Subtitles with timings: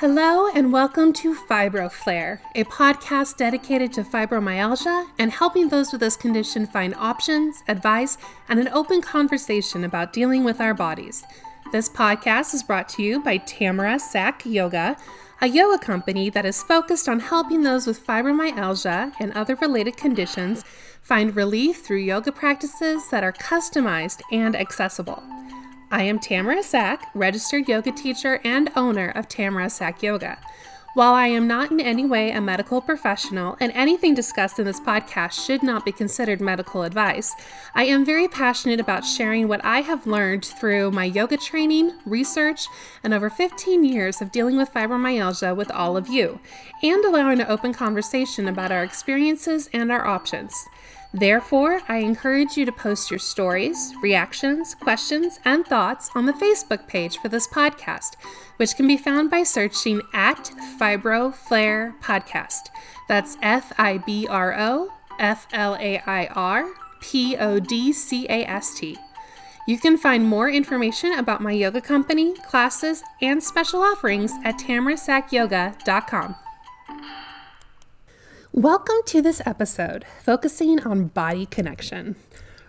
[0.00, 6.16] Hello, and welcome to FibroFlair, a podcast dedicated to fibromyalgia and helping those with this
[6.16, 8.16] condition find options, advice,
[8.48, 11.24] and an open conversation about dealing with our bodies.
[11.72, 14.96] This podcast is brought to you by Tamara Sack Yoga,
[15.40, 20.62] a yoga company that is focused on helping those with fibromyalgia and other related conditions
[21.02, 25.24] find relief through yoga practices that are customized and accessible.
[25.90, 30.38] I am Tamara Sack, registered yoga teacher and owner of Tamara Sack Yoga.
[30.92, 34.80] While I am not in any way a medical professional and anything discussed in this
[34.80, 37.34] podcast should not be considered medical advice,
[37.74, 42.66] I am very passionate about sharing what I have learned through my yoga training, research,
[43.02, 46.38] and over 15 years of dealing with fibromyalgia with all of you,
[46.82, 50.54] and allowing an open conversation about our experiences and our options.
[51.12, 56.86] Therefore, I encourage you to post your stories, reactions, questions, and thoughts on the Facebook
[56.86, 58.16] page for this podcast,
[58.58, 62.68] which can be found by searching at Fibro Flair Podcast.
[63.08, 66.68] That's F I B R O F L A I R
[67.00, 68.98] P O D C A S T.
[69.66, 76.36] You can find more information about my yoga company, classes, and special offerings at tamarasackyoga.com.
[78.54, 82.16] Welcome to this episode focusing on body connection.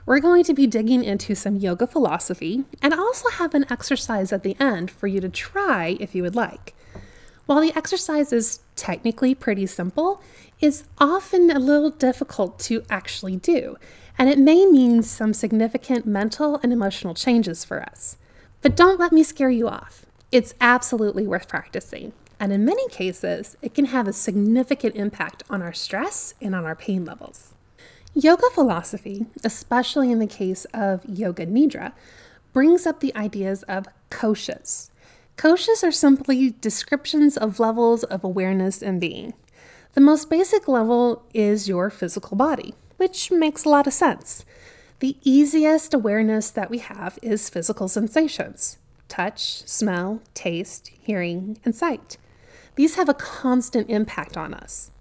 [0.05, 4.43] We're going to be digging into some yoga philosophy and also have an exercise at
[4.43, 6.75] the end for you to try if you would like.
[7.45, 10.21] While the exercise is technically pretty simple,
[10.59, 13.77] it's often a little difficult to actually do,
[14.17, 18.17] and it may mean some significant mental and emotional changes for us.
[18.61, 20.05] But don't let me scare you off.
[20.29, 25.61] It's absolutely worth practicing and in many cases, it can have a significant impact on
[25.61, 27.53] our stress and on our pain levels.
[28.13, 31.91] Yoga philosophy, especially in the case of Yoga Nidra,
[32.53, 34.89] brings up the ideas of koshas.
[35.37, 39.33] Koshas are simply descriptions of levels of awareness and being.
[39.93, 44.45] The most basic level is your physical body, which makes a lot of sense.
[44.99, 52.17] The easiest awareness that we have is physical sensations touch, smell, taste, hearing, and sight.
[52.79, 54.91] These have a constant impact on us.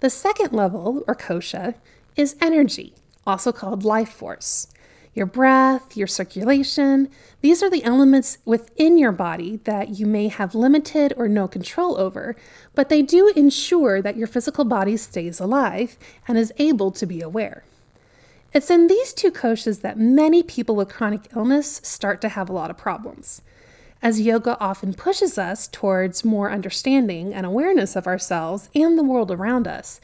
[0.00, 1.74] The second level, or kosha,
[2.16, 2.92] is energy,
[3.26, 4.68] also called life force.
[5.14, 7.08] Your breath, your circulation,
[7.40, 11.96] these are the elements within your body that you may have limited or no control
[11.98, 12.36] over,
[12.74, 15.96] but they do ensure that your physical body stays alive
[16.28, 17.64] and is able to be aware.
[18.52, 22.52] It's in these two koshas that many people with chronic illness start to have a
[22.52, 23.40] lot of problems
[24.04, 29.30] as yoga often pushes us towards more understanding and awareness of ourselves and the world
[29.30, 29.98] around us,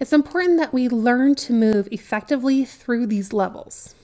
[0.00, 3.94] it's important that we learn to move effectively through these levels.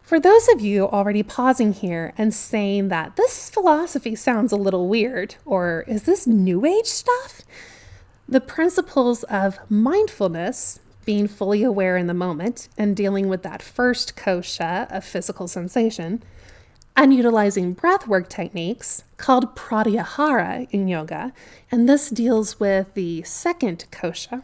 [0.00, 4.88] For those of you already pausing here and saying that this philosophy sounds a little
[4.88, 7.42] weird, or is this New Age stuff?
[8.28, 14.14] The principles of mindfulness, being fully aware in the moment and dealing with that first
[14.14, 16.22] kosha of physical sensation,
[16.96, 21.32] and utilizing breathwork techniques called pratyahara in yoga,
[21.70, 24.42] and this deals with the second kosha,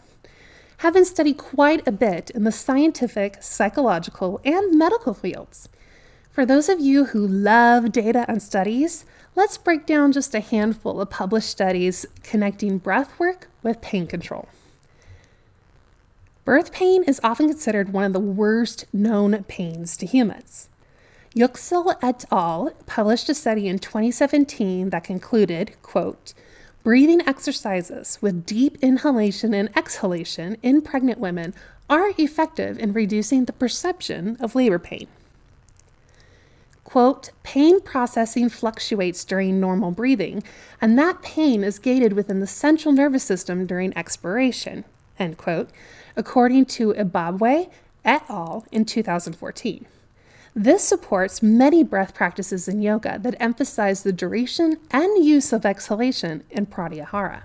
[0.78, 5.68] have been studied quite a bit in the scientific, psychological, and medical fields.
[6.30, 9.04] For those of you who love data and studies,
[9.34, 14.48] let's break down just a handful of published studies connecting breathwork with pain control.
[16.44, 20.68] Birth pain is often considered one of the worst known pains to humans.
[21.34, 22.70] Yüksel et al.
[22.86, 26.32] published a study in 2017 that concluded, quote,
[26.82, 31.54] breathing exercises with deep inhalation and exhalation in pregnant women
[31.90, 35.06] are effective in reducing the perception of labor pain.
[36.84, 40.42] Quote, pain processing fluctuates during normal breathing,
[40.80, 44.86] and that pain is gated within the central nervous system during expiration,
[45.18, 45.68] end quote,
[46.16, 47.70] according to Iwabe
[48.06, 48.64] et al.
[48.72, 49.84] in 2014.
[50.58, 56.42] This supports many breath practices in yoga that emphasize the duration and use of exhalation
[56.50, 57.42] in pratyahara.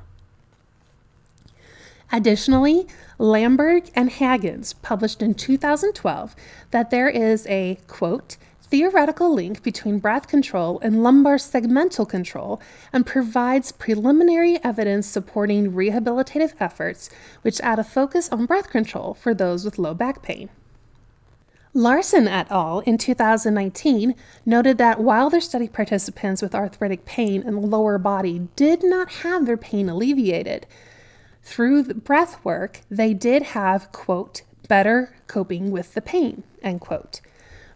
[2.12, 2.88] Additionally,
[3.20, 6.36] Lamberg and Hagins published in 2012
[6.72, 12.60] that there is a, quote, theoretical link between breath control and lumbar segmental control
[12.92, 17.12] and provides preliminary evidence supporting rehabilitative efforts
[17.44, 20.50] which add a focus on breath control for those with low back pain.
[21.76, 22.82] Larson et al.
[22.82, 24.14] in 2019
[24.46, 29.10] noted that while their study participants with arthritic pain in the lower body did not
[29.10, 30.68] have their pain alleviated,
[31.42, 37.22] through breath work, they did have, quote, better coping with the pain, end quote.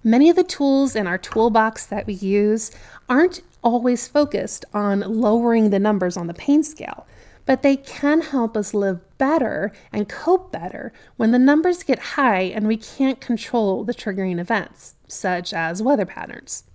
[0.03, 2.69] Many of the tools in our toolbox that we use
[3.09, 7.07] aren't always focused on lowering the numbers on the pain scale,
[7.47, 12.41] but they can help us live better and cope better when the numbers get high
[12.41, 16.65] and we can't control the triggering events, such as weather patterns.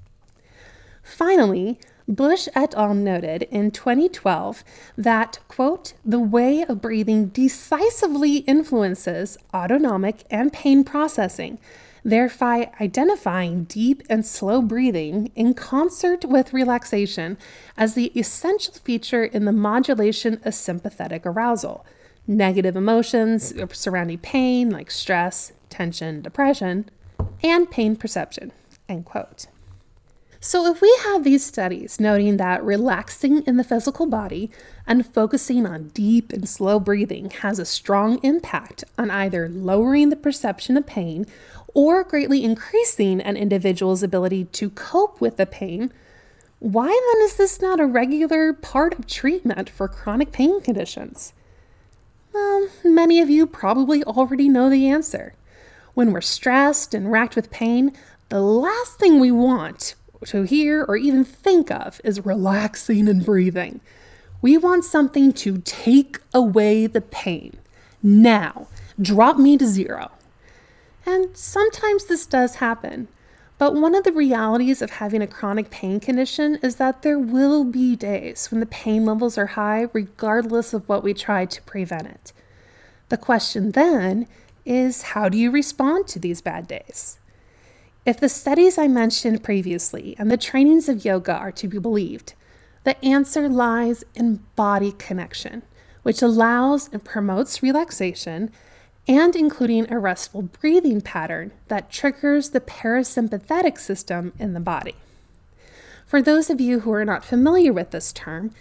[1.04, 1.78] Finally,
[2.08, 2.94] Busch et al.
[2.94, 4.64] noted in 2012
[4.96, 11.58] that, quote, the way of breathing decisively influences autonomic and pain processing,
[12.04, 17.38] thereby identifying deep and slow breathing in concert with relaxation
[17.76, 21.84] as the essential feature in the modulation of sympathetic arousal.
[22.26, 26.88] Negative emotions uh, surrounding pain, like stress, tension, depression,
[27.42, 28.52] and pain perception.
[28.88, 29.46] End quote.
[30.44, 34.50] So, if we have these studies noting that relaxing in the physical body
[34.88, 40.16] and focusing on deep and slow breathing has a strong impact on either lowering the
[40.16, 41.26] perception of pain
[41.74, 45.92] or greatly increasing an individual's ability to cope with the pain,
[46.58, 51.32] why then is this not a regular part of treatment for chronic pain conditions?
[52.32, 55.34] Well, many of you probably already know the answer.
[55.94, 57.92] When we're stressed and racked with pain,
[58.28, 59.94] the last thing we want
[60.26, 63.80] to hear or even think of is relaxing and breathing.
[64.40, 67.58] We want something to take away the pain.
[68.02, 68.68] Now,
[69.00, 70.10] drop me to zero.
[71.04, 73.08] And sometimes this does happen.
[73.58, 77.64] But one of the realities of having a chronic pain condition is that there will
[77.64, 82.08] be days when the pain levels are high, regardless of what we try to prevent
[82.08, 82.32] it.
[83.08, 84.26] The question then
[84.64, 87.18] is how do you respond to these bad days?
[88.04, 92.34] If the studies I mentioned previously and the trainings of yoga are to be believed,
[92.82, 95.62] the answer lies in body connection,
[96.02, 98.50] which allows and promotes relaxation
[99.08, 104.94] and including a restful breathing pattern that triggers the parasympathetic system in the body.
[106.06, 108.52] For those of you who are not familiar with this term,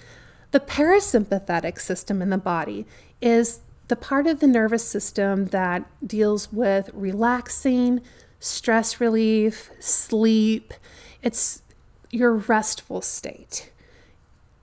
[0.52, 2.86] the parasympathetic system in the body
[3.22, 8.02] is the part of the nervous system that deals with relaxing,
[8.40, 10.74] stress relief, sleep.
[11.22, 11.62] It's
[12.10, 13.70] your restful state.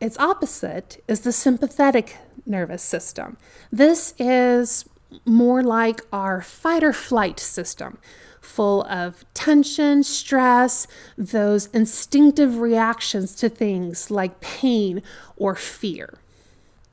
[0.01, 2.17] Its opposite is the sympathetic
[2.47, 3.37] nervous system.
[3.71, 4.85] This is
[5.25, 7.99] more like our fight or flight system,
[8.41, 15.03] full of tension, stress, those instinctive reactions to things like pain
[15.37, 16.19] or fear.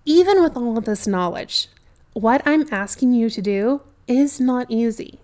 [0.06, 1.68] Even with all of this knowledge,
[2.14, 5.20] what I'm asking you to do is not easy.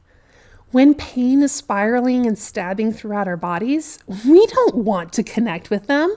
[0.71, 5.87] When pain is spiraling and stabbing throughout our bodies, we don't want to connect with
[5.87, 6.15] them.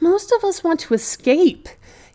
[0.00, 1.68] Most of us want to escape.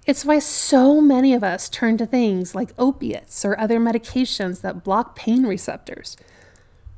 [0.05, 4.83] It's why so many of us turn to things like opiates or other medications that
[4.83, 6.17] block pain receptors.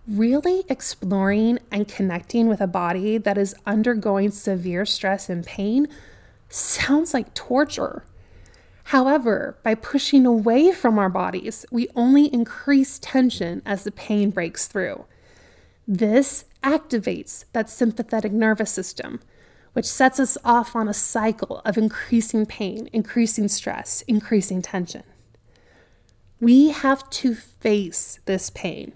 [0.08, 5.88] Really exploring and connecting with a body that is undergoing severe stress and pain
[6.50, 8.04] sounds like torture.
[8.86, 14.68] However, by pushing away from our bodies, we only increase tension as the pain breaks
[14.68, 15.06] through.
[15.88, 19.20] This activates that sympathetic nervous system,
[19.76, 25.04] which sets us off on a cycle of increasing pain, increasing stress, increasing tension.
[26.40, 28.94] We have to face this pain,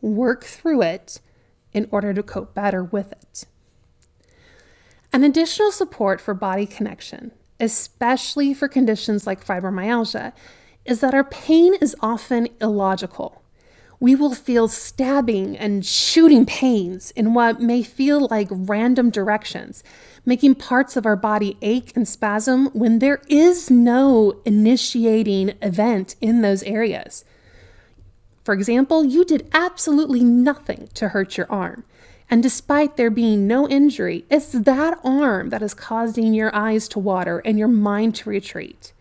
[0.00, 1.20] work through it
[1.72, 3.44] in order to cope better with it.
[5.12, 10.32] An additional support for body connection especially for conditions like fibromyalgia,
[10.84, 13.42] is that our pain is often illogical.
[14.00, 19.82] We will feel stabbing and shooting pains in what may feel like random directions,
[20.26, 26.40] making parts of our body ache and spasm when there is no initiating event in
[26.40, 27.24] those areas.
[28.44, 31.84] For example, you did absolutely nothing to hurt your arm,
[32.30, 36.98] and despite there being no injury, it's that arm that is causing your eyes to
[36.98, 38.92] water and your mind to retreat.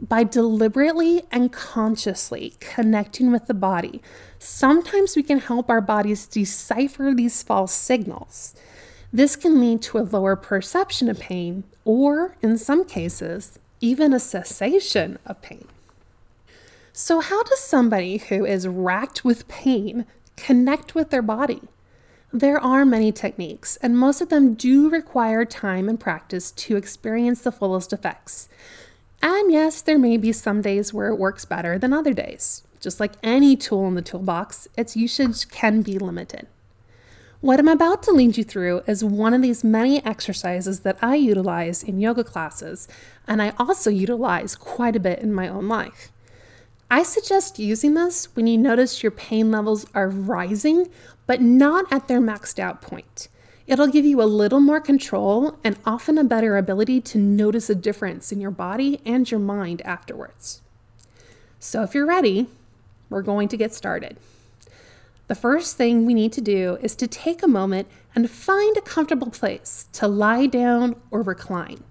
[0.00, 4.00] By deliberately and consciously connecting with the body,
[4.38, 8.54] sometimes we can help our bodies decipher these false signals.
[9.12, 14.20] This can lead to a lower perception of pain, or in some cases, even a
[14.20, 15.66] cessation of pain.
[16.92, 20.04] So, how does somebody who is racked with pain
[20.36, 21.62] connect with their body?
[22.32, 27.40] There are many techniques, and most of them do require time and practice to experience
[27.40, 28.50] the fullest effects.
[29.22, 32.64] And yes, there may be some days where it works better than other days.
[32.80, 36.46] Just like any tool in the toolbox, its usage can be limited.
[37.40, 41.14] What I'm about to lead you through is one of these many exercises that I
[41.14, 42.88] utilize in yoga classes,
[43.28, 46.10] and I also utilize quite a bit in my own life.
[46.90, 50.88] I suggest using this when you notice your pain levels are rising
[51.28, 53.28] but not at their maxed out point.
[53.68, 57.74] It'll give you a little more control and often a better ability to notice a
[57.76, 60.60] difference in your body and your mind afterwards.
[61.60, 62.48] So, if you're ready,
[63.10, 64.16] we're going to get started.
[65.28, 68.80] The first thing we need to do is to take a moment and find a
[68.80, 71.84] comfortable place to lie down or recline.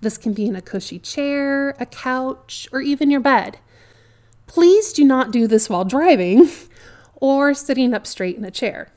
[0.00, 3.58] This can be in a cushy chair, a couch, or even your bed.
[4.48, 6.50] Please do not do this while driving
[7.14, 8.88] or sitting up straight in a chair.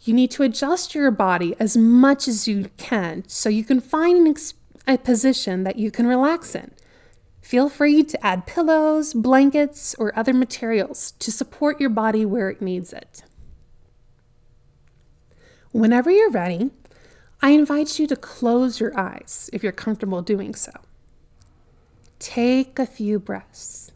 [0.00, 4.38] You need to adjust your body as much as you can so you can find
[4.88, 6.70] a position that you can relax in.
[7.46, 12.60] Feel free to add pillows, blankets, or other materials to support your body where it
[12.60, 13.22] needs it.
[15.70, 16.72] Whenever you're ready,
[17.40, 20.72] I invite you to close your eyes if you're comfortable doing so.
[22.18, 23.92] Take a few breaths.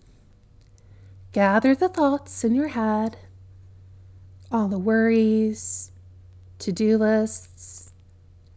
[1.32, 3.16] Gather the thoughts in your head,
[4.52, 5.90] all the worries,
[6.60, 7.92] to do lists,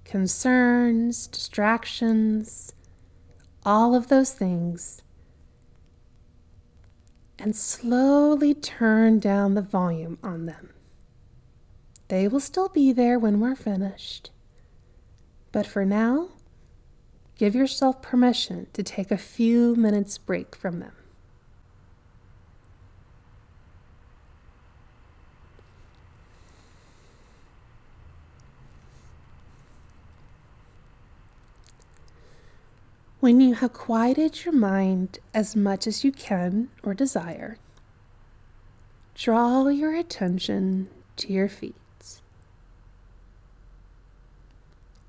[0.06, 2.74] concerns, distractions,
[3.66, 5.02] all of those things,
[7.40, 10.70] and slowly turn down the volume on them.
[12.08, 14.32] They will still be there when we're finished.
[15.52, 16.30] But for now,
[17.38, 20.94] give yourself permission to take a few minutes break from them.
[33.24, 37.56] When you have quieted your mind as much as you can or desire,
[39.16, 41.74] draw your attention to your feet.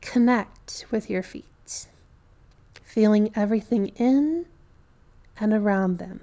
[0.00, 1.88] Connect with your feet,
[2.84, 4.46] feeling everything in
[5.40, 6.20] and around them.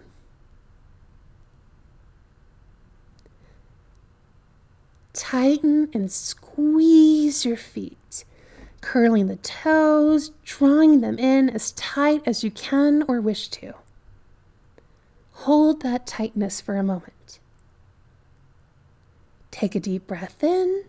[5.12, 8.24] Tighten and squeeze your feet,
[8.82, 13.74] curling the toes, drawing them in as tight as you can or wish to.
[15.34, 17.40] Hold that tightness for a moment.
[19.50, 20.84] Take a deep breath in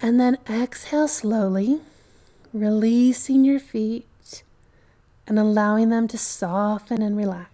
[0.00, 1.80] and then exhale slowly,
[2.52, 4.42] releasing your feet
[5.26, 7.50] and allowing them to soften and relax.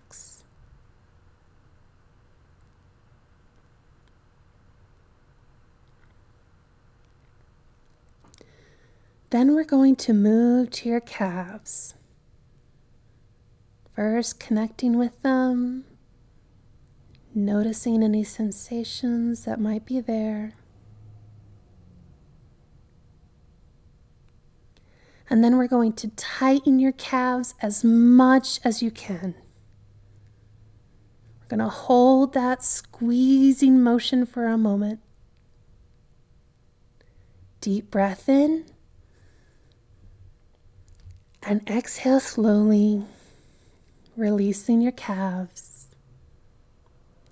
[9.34, 11.94] Then we're going to move to your calves.
[13.92, 15.86] First, connecting with them,
[17.34, 20.52] noticing any sensations that might be there.
[25.28, 29.34] And then we're going to tighten your calves as much as you can.
[31.40, 35.00] We're going to hold that squeezing motion for a moment.
[37.60, 38.66] Deep breath in.
[41.46, 43.04] And exhale slowly,
[44.16, 45.88] releasing your calves,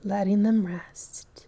[0.04, 1.46] letting them rest.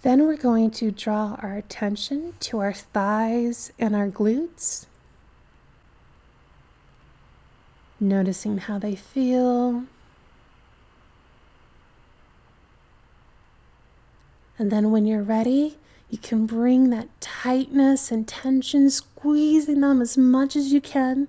[0.00, 4.86] Then we're going to draw our attention to our thighs and our glutes,
[8.00, 9.84] noticing how they feel.
[14.58, 15.76] And then when you're ready,
[16.10, 21.28] you can bring that tightness and tension, squeezing them as much as you can.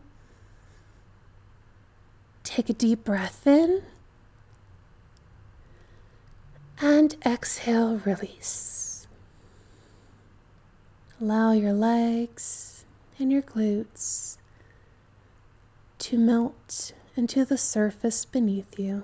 [2.43, 3.83] Take a deep breath in
[6.79, 9.07] and exhale, release.
[11.19, 12.85] Allow your legs
[13.17, 14.37] and your glutes
[15.99, 19.03] to melt into the surface beneath you.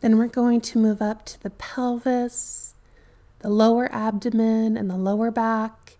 [0.00, 2.74] Then we're going to move up to the pelvis,
[3.40, 5.96] the lower abdomen, and the lower back,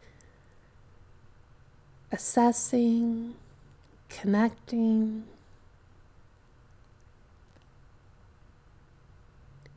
[2.12, 3.35] assessing,
[4.09, 5.25] connecting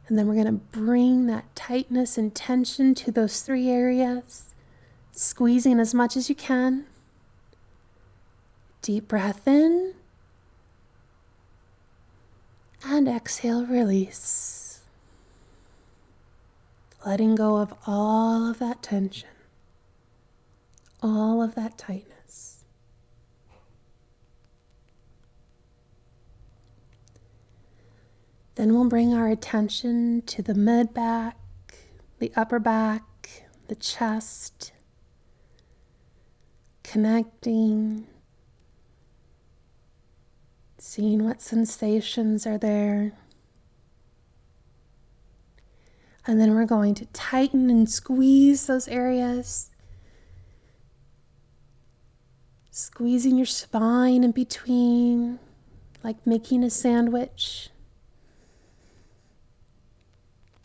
[0.09, 4.55] And then we're going to bring that tightness and tension to those three areas,
[5.11, 6.85] squeezing as much as you can.
[8.81, 9.93] Deep breath in.
[12.85, 14.81] And exhale, release.
[17.05, 19.29] Letting go of all of that tension,
[21.01, 22.63] all of that tightness.
[28.55, 31.37] Then we'll bring our attention to the mid back,
[32.19, 33.03] the upper back,
[33.69, 34.73] the chest,
[36.83, 38.05] connecting
[40.81, 43.13] seeing what sensations are there.
[46.25, 49.71] And then we're going to tighten and squeeze those areas.
[52.71, 55.39] Squeezing your spine in between,
[56.03, 57.69] like making a sandwich.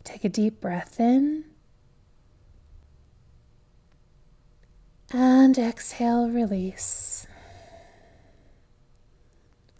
[0.04, 1.44] Take a deep breath in.
[5.10, 7.26] And exhale, release.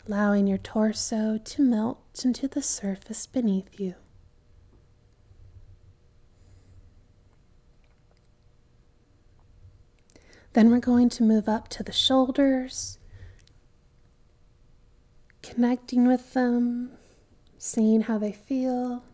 [0.07, 3.95] Allowing your torso to melt into the surface beneath you.
[10.53, 12.99] Then we're going to move up to the shoulders,
[15.43, 16.93] connecting with them,
[17.59, 19.05] seeing how they feel.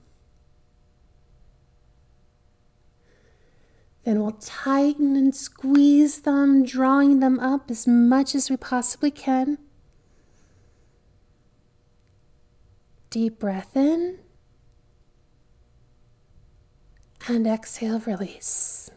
[4.04, 9.58] Then we'll tighten and squeeze them, drawing them up as much as we possibly can.
[13.10, 14.18] Deep breath in
[17.26, 18.90] and exhale, release.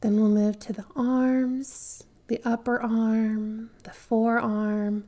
[0.00, 5.04] Then we'll move to the arms, the upper arm, the forearm,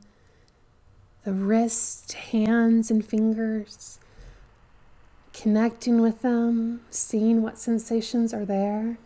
[1.25, 3.99] the wrist, hands, and fingers,
[5.33, 8.97] connecting with them, seeing what sensations are there.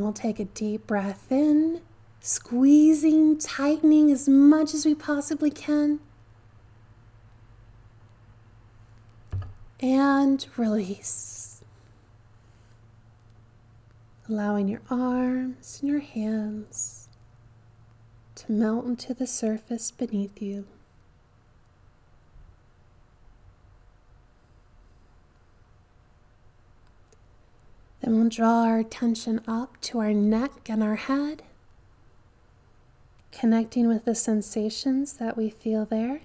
[0.00, 1.82] Then we'll take a deep breath in,
[2.20, 6.00] squeezing, tightening as much as we possibly can.
[9.78, 11.62] And release.
[14.26, 17.10] Allowing your arms and your hands
[18.36, 20.64] to melt into the surface beneath you.
[28.00, 31.42] Then we'll draw our attention up to our neck and our head,
[33.32, 36.22] connecting with the sensations that we feel there.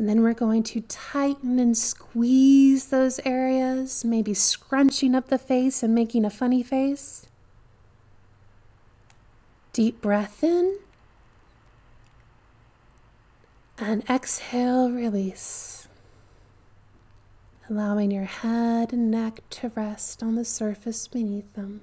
[0.00, 5.82] And then we're going to tighten and squeeze those areas, maybe scrunching up the face
[5.82, 7.26] and making a funny face.
[9.74, 10.78] Deep breath in.
[13.76, 15.79] And exhale, release.
[17.70, 21.82] Allowing your head and neck to rest on the surface beneath them.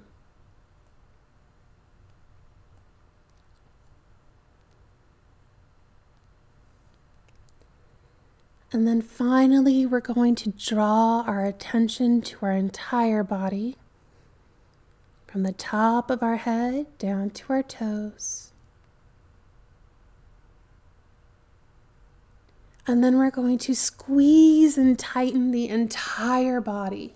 [8.70, 13.78] And then finally, we're going to draw our attention to our entire body
[15.26, 18.52] from the top of our head down to our toes.
[22.88, 27.12] And then we're going to squeeze and tighten the entire body,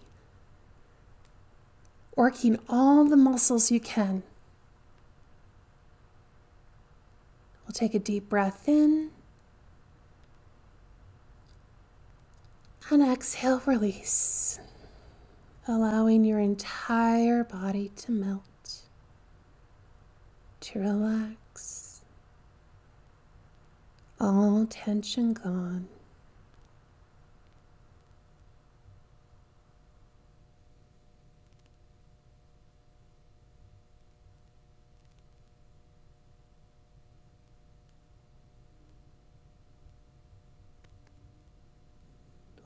[2.14, 4.22] working all the muscles you can.
[7.66, 9.12] We'll take a deep breath in.
[12.90, 14.60] And exhale, release,
[15.66, 18.82] allowing your entire body to melt,
[20.60, 21.41] to relax,
[24.22, 25.88] all tension gone.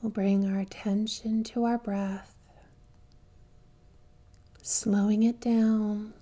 [0.01, 2.35] We'll bring our attention to our breath,
[4.61, 6.13] slowing it down,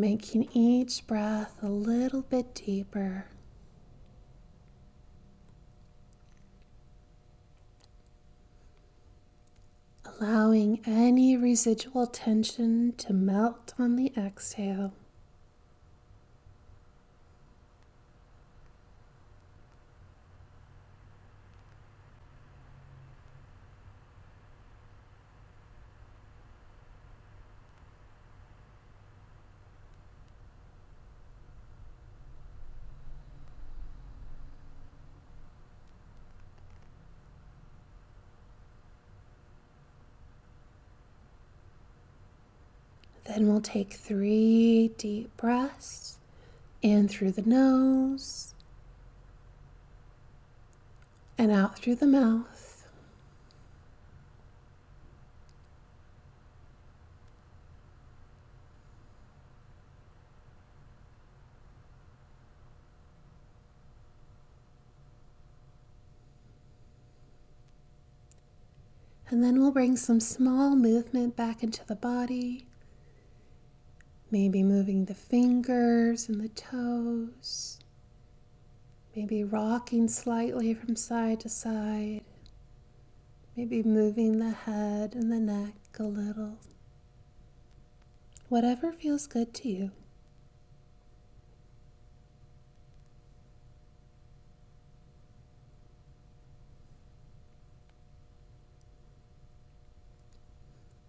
[0.00, 3.26] making each breath a little bit deeper.
[10.06, 14.92] Allowing any residual tension to melt on the exhale.
[43.36, 46.18] Then we'll take three deep breaths
[46.82, 48.54] in through the nose
[51.38, 52.88] and out through the mouth.
[69.28, 72.66] And then we'll bring some small movement back into the body.
[74.32, 77.78] Maybe moving the fingers and the toes.
[79.16, 82.22] Maybe rocking slightly from side to side.
[83.56, 86.58] Maybe moving the head and the neck a little.
[88.48, 89.90] Whatever feels good to you.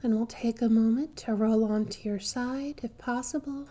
[0.03, 3.67] And we'll take a moment to roll onto your side if possible.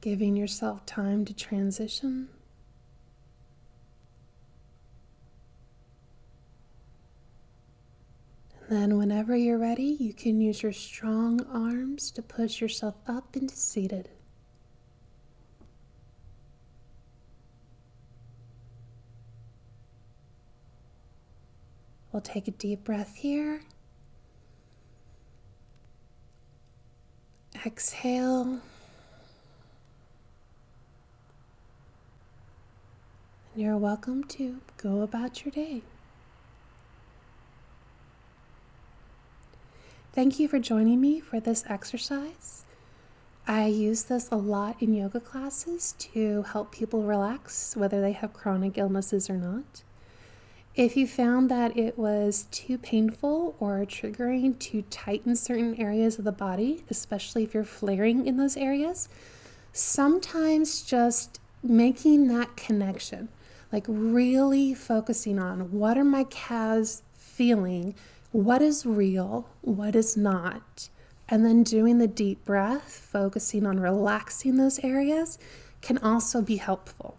[0.00, 2.28] Giving yourself time to transition.
[8.68, 13.34] And then, whenever you're ready, you can use your strong arms to push yourself up
[13.34, 14.10] into seated.
[22.18, 23.60] We'll take a deep breath here.
[27.64, 28.42] Exhale.
[28.44, 28.60] And
[33.54, 35.82] you're welcome to go about your day.
[40.12, 42.64] Thank you for joining me for this exercise.
[43.46, 48.32] I use this a lot in yoga classes to help people relax, whether they have
[48.32, 49.84] chronic illnesses or not.
[50.78, 56.24] If you found that it was too painful or triggering to tighten certain areas of
[56.24, 59.08] the body, especially if you're flaring in those areas,
[59.72, 63.28] sometimes just making that connection,
[63.72, 67.96] like really focusing on what are my calves feeling,
[68.30, 70.90] what is real, what is not,
[71.28, 75.40] and then doing the deep breath, focusing on relaxing those areas
[75.82, 77.18] can also be helpful.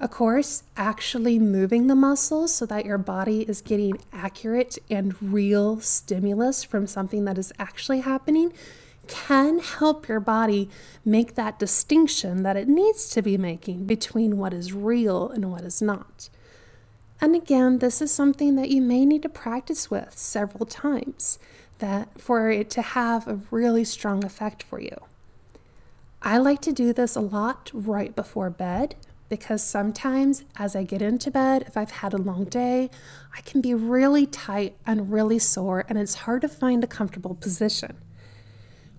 [0.00, 5.78] Of course, actually moving the muscles so that your body is getting accurate and real
[5.80, 8.54] stimulus from something that is actually happening
[9.08, 10.70] can help your body
[11.04, 15.64] make that distinction that it needs to be making between what is real and what
[15.64, 16.30] is not.
[17.20, 21.38] And again, this is something that you may need to practice with several times
[21.80, 24.96] that for it to have a really strong effect for you.
[26.22, 28.94] I like to do this a lot right before bed
[29.30, 32.90] because sometimes as I get into bed, if I've had a long day,
[33.34, 37.36] I can be really tight and really sore, and it's hard to find a comfortable
[37.36, 37.96] position.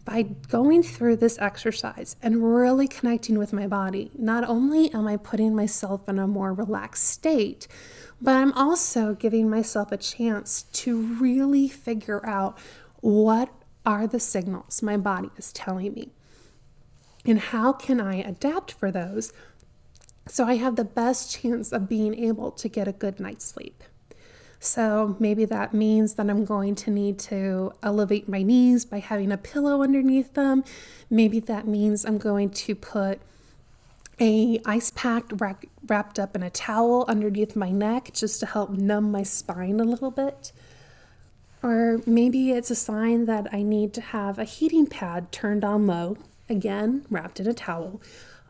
[0.05, 5.17] By going through this exercise and really connecting with my body, not only am I
[5.17, 7.67] putting myself in a more relaxed state,
[8.19, 12.57] but I'm also giving myself a chance to really figure out
[13.01, 13.49] what
[13.85, 16.11] are the signals my body is telling me
[17.25, 19.31] and how can I adapt for those
[20.27, 23.83] so I have the best chance of being able to get a good night's sleep.
[24.59, 29.31] So maybe that means that I'm going to need to elevate my knees by having
[29.31, 30.63] a pillow underneath them.
[31.09, 33.19] Maybe that means I'm going to put
[34.19, 35.31] a ice pack
[35.87, 39.83] wrapped up in a towel underneath my neck just to help numb my spine a
[39.83, 40.51] little bit.
[41.63, 45.87] Or maybe it's a sign that I need to have a heating pad turned on
[45.87, 46.17] low,
[46.49, 47.99] again, wrapped in a towel,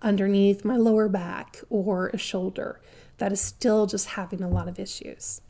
[0.01, 2.81] underneath my lower back or a shoulder
[3.17, 5.41] that is still just having a lot of issues.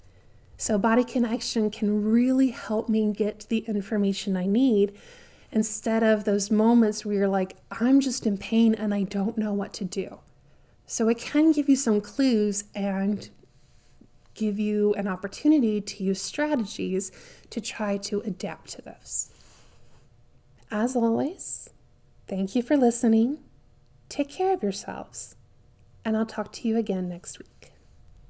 [0.58, 4.94] So, body connection can really help me get the information I need
[5.52, 9.54] instead of those moments where you're like, I'm just in pain and I don't know
[9.54, 10.20] what to do.
[10.86, 13.30] So, it can give you some clues and
[14.36, 17.12] give you an opportunity to use strategies
[17.50, 19.30] to try to adapt to those.
[20.70, 21.70] As always,
[22.28, 23.40] thank you for listening.
[24.12, 25.38] Take care of yourselves,
[26.04, 27.61] and I'll talk to you again next week.